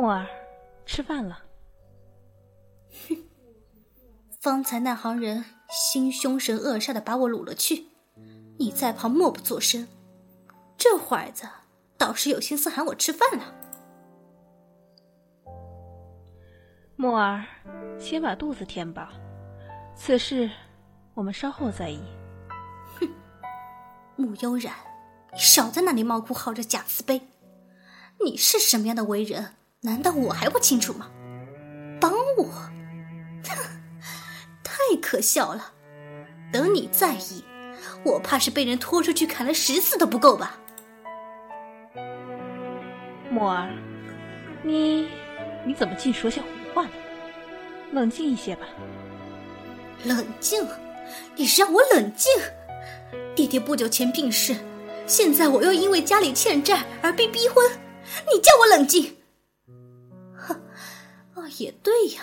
[0.00, 0.26] 墨儿，
[0.86, 1.42] 吃饭了。
[3.06, 3.16] 哼，
[4.40, 7.88] 方才那行人心凶神恶煞的把我掳了去，
[8.58, 9.86] 你在旁默不作声。
[10.78, 11.46] 这会子
[11.98, 13.54] 倒是有心思喊我吃饭了。
[16.96, 17.44] 墨儿，
[17.98, 19.06] 先把肚子填饱，
[19.94, 20.50] 此事
[21.12, 22.00] 我们稍后再议。
[22.98, 23.06] 哼，
[24.16, 24.74] 穆悠然，
[25.34, 27.28] 你少在那里猫哭号着假慈悲。
[28.24, 29.56] 你是什么样的为人？
[29.82, 31.10] 难道我还不清楚吗？
[31.98, 33.56] 帮我，哼
[34.62, 35.72] 太可笑了！
[36.52, 37.42] 等你在意，
[38.04, 40.58] 我怕是被人拖出去砍了十次都不够吧？
[43.30, 43.70] 墨儿，
[44.62, 45.08] 你
[45.64, 46.90] 你怎么净说些胡话呢？
[47.92, 48.66] 冷静一些吧。
[50.04, 50.66] 冷静？
[51.36, 52.30] 你是让我冷静？
[53.34, 54.54] 爹爹不久前病逝，
[55.06, 57.66] 现在我又因为家里欠债而被逼婚，
[58.30, 59.16] 你叫我冷静？
[61.60, 62.22] 也对呀，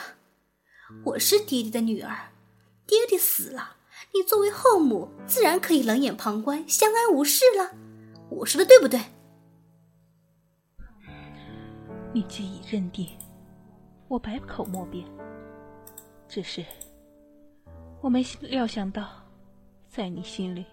[1.06, 2.32] 我是爹爹的女儿，
[2.88, 3.76] 爹爹死了，
[4.16, 7.76] 你作为后母自然可以冷眼旁观，相安无事了。
[8.30, 9.00] 我说的对不对？
[12.14, 13.16] 你既已认定，
[14.08, 15.06] 我百口莫辩。
[16.28, 16.66] 只是
[18.02, 19.08] 我没料想到，
[19.88, 20.66] 在你心里，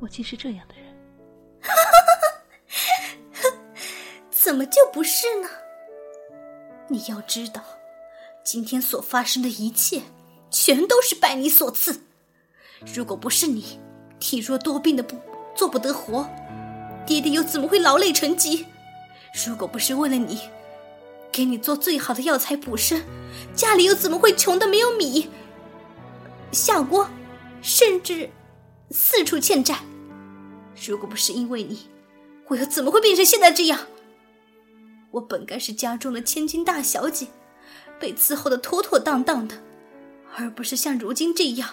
[0.00, 0.92] 我竟是这样的人。
[4.28, 5.48] 怎么就不是呢？
[6.88, 7.62] 你要知道，
[8.46, 10.00] 今天所发生的一切，
[10.52, 12.00] 全都是拜你所赐。
[12.94, 13.80] 如果不是你
[14.20, 15.18] 体弱多病的不
[15.56, 16.24] 做不得活，
[17.04, 18.64] 爹爹又怎么会劳累成疾？
[19.44, 20.38] 如果不是为了你，
[21.32, 23.02] 给你做最好的药材补身，
[23.52, 25.28] 家里又怎么会穷的没有米
[26.52, 27.10] 下锅，
[27.60, 28.30] 甚至
[28.92, 29.80] 四处欠债？
[30.86, 31.80] 如果不是因为你，
[32.46, 33.80] 我又怎么会变成现在这样？
[35.10, 37.26] 我本该是家中的千金大小姐，
[37.98, 39.56] 被伺候的妥妥当当的，
[40.36, 41.70] 而不是像如今这样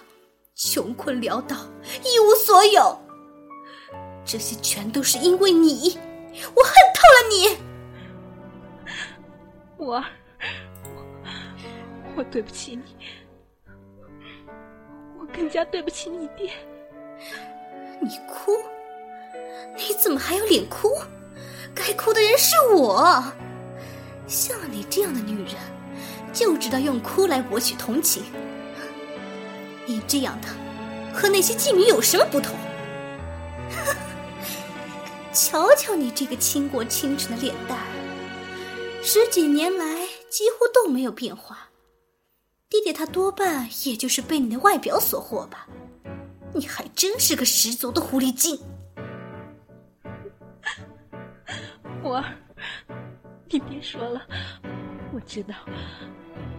[0.56, 1.56] 穷困潦倒、
[2.04, 3.00] 一无所有。
[4.26, 5.98] 这些全都是因为你，
[6.56, 7.58] 我恨透了你。
[9.78, 10.06] 我儿，
[12.16, 12.84] 我对不起你，
[15.20, 16.54] 我更加对不起你爹。
[18.02, 18.54] 你哭？
[19.76, 20.88] 你怎么还有脸哭？
[21.76, 23.24] 该哭的人是我，
[24.28, 25.56] 像你这样的女人，
[26.34, 28.24] 就知道用哭来博取同情。
[29.86, 30.48] 你这样的，
[31.14, 32.56] 和那些妓女有什么不同？
[35.32, 37.78] 瞧瞧你这个倾国倾城的脸蛋，
[39.02, 41.70] 十几年来几乎都没有变化。
[42.70, 45.68] 爹爹他多半也就是被你的外表所惑吧？
[46.56, 48.60] 你还真是个十足的狐狸精。
[52.04, 52.36] 我儿，
[53.50, 54.22] 你别说了，
[55.14, 55.54] 我知道，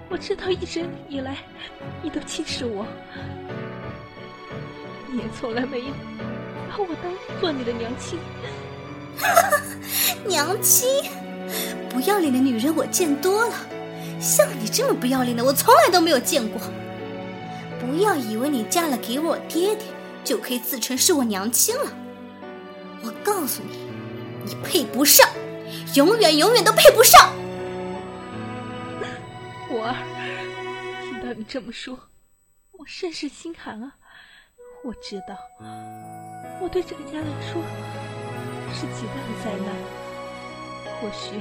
[0.09, 1.39] 我知道，一直以来
[2.01, 2.87] 你都轻视我，
[5.11, 5.87] 你也从来没有
[6.71, 8.17] 把我当做你的娘亲。
[10.25, 10.89] 娘亲，
[11.91, 13.55] 不要脸的女人我见多了，
[14.21, 16.61] 像你这么不要脸的，我从来都没有见过。
[17.81, 19.87] 不要以为你嫁了给我爹爹，
[20.23, 21.93] 就可以自称是我娘亲了。
[23.03, 23.85] 我告诉你。
[24.47, 25.27] 你配不上，
[25.95, 27.33] 永远永远都配不上。
[29.85, 29.97] 我儿，
[31.03, 32.09] 听到你这么说，
[32.73, 33.93] 我甚是心寒啊！
[34.83, 35.37] 我知道，
[36.59, 37.63] 我对这个家来说
[38.73, 39.69] 是极大的灾难。
[41.03, 41.37] 或许，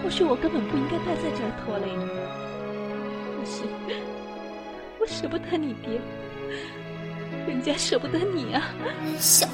[0.00, 2.06] 或许我根本不应该待在这儿拖累你。
[3.34, 3.64] 可是，
[5.00, 6.00] 我舍不得你爹，
[7.48, 8.62] 人家舍不得你啊！
[9.18, 9.52] 笑话。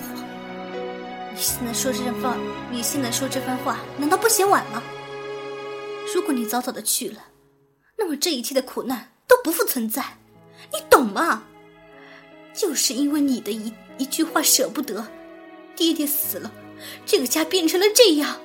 [1.33, 2.37] 你现在说这番，
[2.71, 4.83] 你现在说这番话，难道不嫌晚吗？
[6.15, 7.25] 如果你早早的去了，
[8.07, 10.19] 那么这一切的苦难都不复存在，
[10.73, 11.43] 你懂吗？
[12.55, 15.05] 就是因为你的一一句话舍不得，
[15.75, 16.53] 爹爹死了，
[17.05, 18.41] 这个家变成了这样，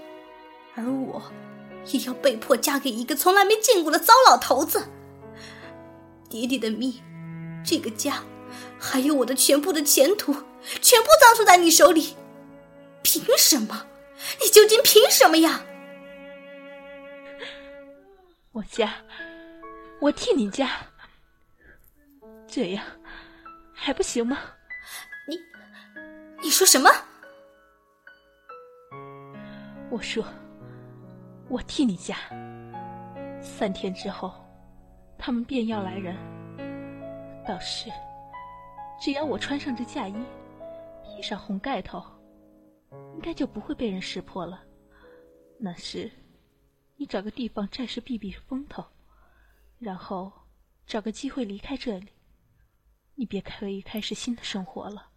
[0.74, 1.22] 而我
[1.92, 4.90] 也要被迫嫁给一个从来没见过的糟老头子。
[6.28, 6.96] 爹爹的命，
[7.64, 8.24] 这个家，
[8.80, 10.34] 还有我的全部的前途，
[10.82, 12.16] 全部葬送在你手里。
[13.04, 13.86] 凭什么？
[14.42, 15.64] 你究竟凭什么呀？
[18.54, 18.96] 我家，
[20.02, 20.68] 我替你嫁，
[22.48, 22.84] 这样
[23.72, 24.36] 还不行吗？
[25.30, 25.38] 你，
[26.42, 26.90] 你说什么？
[29.92, 30.26] 我说，
[31.48, 32.18] 我替你嫁。
[33.40, 34.34] 三天之后，
[35.20, 36.18] 他们便要来人。
[37.48, 37.92] 到时，
[39.00, 40.16] 只要我穿上这嫁衣，
[41.04, 42.04] 披上红盖头。
[43.14, 44.64] 应该就不会被人识破了。
[45.60, 46.10] 那时，
[46.98, 48.84] 你找个地方暂时避避风头，
[49.82, 50.32] 然后
[50.86, 52.08] 找个机会离开这里。
[53.16, 55.10] 你便可以开始新的生活了。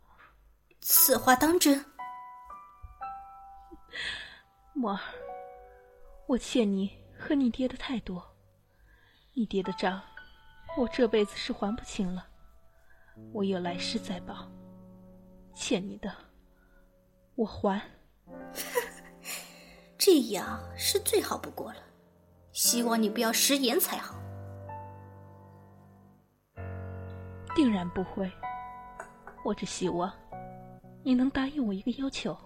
[0.80, 1.84] 此话当真？
[4.74, 5.00] 墨儿，
[6.26, 8.36] 我欠你和你爹的太多，
[9.34, 10.02] 你爹的账，
[10.76, 12.26] 我这辈子是还不清了。
[13.32, 14.50] 我有来世再报，
[15.54, 16.12] 欠你的，
[17.36, 17.80] 我还。
[19.96, 21.82] 这样是最好不过了，
[22.52, 24.20] 希望你不要食言才好。
[27.54, 28.30] 定然不会，
[29.44, 30.12] 我只希望
[31.02, 32.36] 你能答应我一个要求。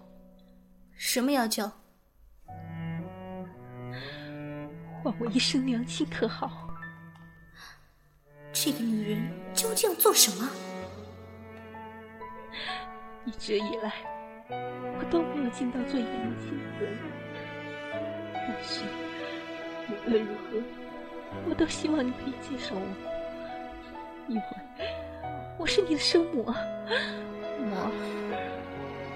[0.93, 1.63] 什么要求？
[5.01, 6.69] 换我一声娘亲，可好？
[8.51, 10.49] 这个女人究竟要做什么？
[13.25, 13.93] 一直以来，
[14.49, 16.97] 我都没有尽到做一个母亲的责任。
[18.33, 18.83] 但是，
[19.87, 20.61] 无论如何，
[21.49, 22.81] 我都希望你可以接受我，
[24.27, 24.43] 因为
[25.59, 26.55] 我是你的生母啊，
[27.59, 27.91] 我，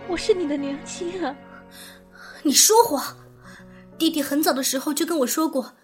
[0.10, 1.34] 我是你的娘亲啊。
[2.44, 3.18] 你说谎！
[3.98, 5.78] 弟弟很早的时候就跟我说过，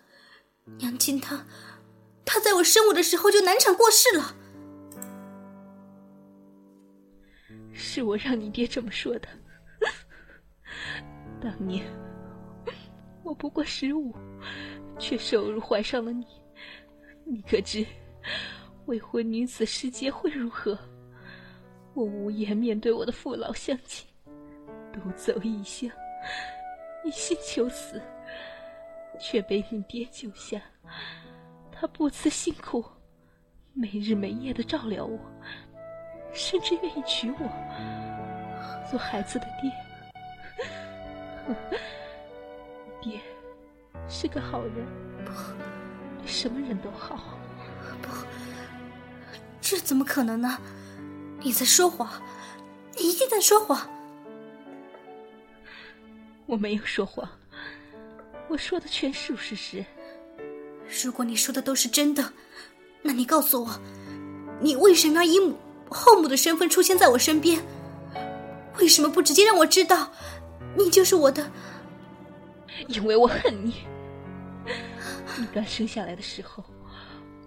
[0.78, 1.46] 娘亲她，
[2.26, 4.36] 她在我生我的时候就难产过世了。
[7.72, 9.30] 是我让你爹这么说的。
[11.42, 11.86] 当年
[13.24, 14.14] 我不过十五，
[15.00, 16.26] 却受辱怀上了你，
[17.26, 17.86] 你可知
[18.89, 20.75] 未婚女子时节会如何？
[21.94, 24.07] 我无颜面对我的父老乡亲，
[24.91, 25.88] 独走异乡。
[27.03, 28.01] 一心求死，
[29.19, 30.59] 却被你爹救下。
[31.71, 32.83] 他不辞辛苦，
[33.74, 35.19] 没日没夜的照料我，
[36.33, 37.38] 甚至愿意娶我
[38.89, 39.71] 做孩子的爹。
[43.03, 43.19] 爹
[44.07, 44.83] 是个好人，
[45.24, 45.31] 不，
[46.24, 47.38] 对什么人都好。
[48.01, 48.09] 不，
[49.69, 50.57] 这怎么可能呢？
[51.42, 52.10] 你在说谎，
[52.98, 53.88] 你一定在说谎。
[56.48, 57.30] 我没有说谎，
[58.48, 59.86] 我说的全是事实。
[61.04, 62.33] 如果你说的都是真的，
[63.04, 63.80] 那你告诉我，
[64.60, 65.56] 你为什么要以母
[65.88, 67.62] 后母的身份出现在我身边？
[68.80, 70.12] 为什么不直接让我知道，
[70.75, 71.48] 你就是我的？
[72.88, 73.75] 因为我恨你。
[75.38, 76.63] 你刚生下来的时候，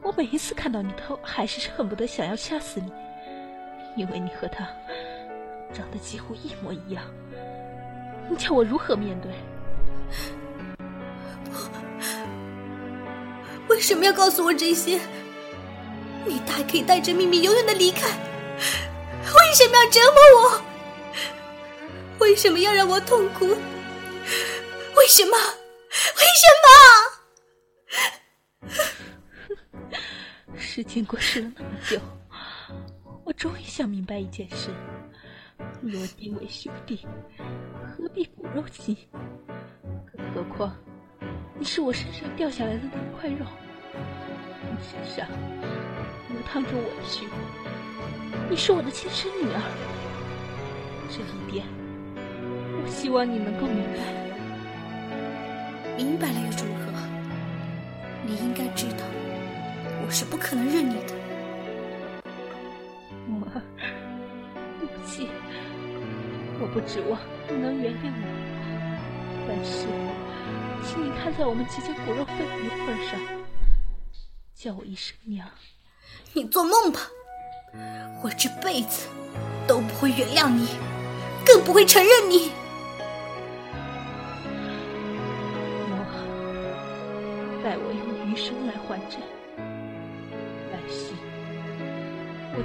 [0.03, 2.93] 我每一次看到你都还是恨不得想要掐死你，
[3.97, 4.69] 因为你和他
[5.73, 7.05] 长得几乎一模一样。
[8.29, 9.31] 你叫我如何面对？
[13.69, 14.99] 为什么要告诉我这些？
[16.27, 20.61] 你大可以带着秘密永远的离开，为什么要折磨我？
[22.19, 23.47] 为什么要让我痛苦？
[24.97, 25.37] 为什么？
[25.37, 26.67] 为什么
[30.75, 32.01] 事情过去了那么久，
[33.25, 34.71] 我终于想明白一件事。
[35.83, 37.07] 若弟为兄弟，
[37.85, 38.97] 何必骨肉亲？
[40.17, 40.75] 更何况，
[41.59, 43.45] 你是我身上掉下来的那块肉，
[44.63, 45.29] 你身上
[46.31, 47.27] 流淌着我的血，
[48.49, 49.61] 你是我的亲生女儿。
[51.11, 51.67] 这一点，
[52.83, 53.99] 我希望你能够明白。
[55.99, 56.91] 明白了又如何？
[58.25, 59.05] 你应该知道，
[60.05, 61.15] 我是不可能认你的。
[63.27, 63.63] 妈，
[64.79, 65.29] 对不起
[66.61, 67.19] 我不指望
[67.49, 68.23] 你能原谅我，
[69.49, 69.87] 但是，
[70.87, 73.19] 请你看在我们即将骨肉分离的份上，
[74.55, 75.49] 叫我一声娘。
[76.35, 77.01] 你做梦吧！
[78.23, 79.09] 我这辈子
[79.67, 80.69] 都不会原谅你，
[81.45, 82.51] 更不会承认你。
[85.89, 85.97] 我
[87.65, 89.19] 待我用余生来还债，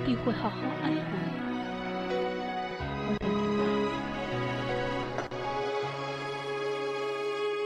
[0.08, 0.96] 定会好好爱护
[3.20, 3.47] 你。